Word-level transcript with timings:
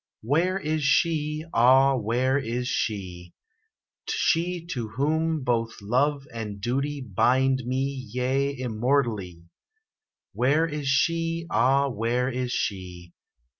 Where 0.23 0.57
is 0.57 0.81
she? 0.83 1.45
ah, 1.53 1.95
where 1.95 2.35
is 2.35 2.67
she? 2.67 3.35
She 4.09 4.65
to 4.71 4.87
whom 4.87 5.43
both 5.43 5.79
love 5.79 6.25
and 6.33 6.59
duty 6.59 7.01
Bind 7.01 7.61
me, 7.67 8.09
yea, 8.11 8.57
immortally. 8.57 9.43
Where 10.33 10.65
is 10.65 10.87
she? 10.87 11.45
ah, 11.51 11.87
where 11.89 12.29
is 12.31 12.51
she? 12.51 13.13